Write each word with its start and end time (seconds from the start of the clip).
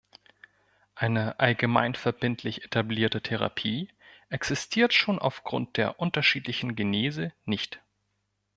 Eine 0.95 1.39
allgemeinverbindlich 1.39 2.63
etablierte 2.65 3.21
Therapie 3.21 3.89
existiert 4.29 4.95
schon 4.95 5.19
auf 5.19 5.43
Grund 5.43 5.77
der 5.77 5.99
unterschiedlichen 5.99 6.75
Genese 6.75 7.33
nicht. 7.45 7.83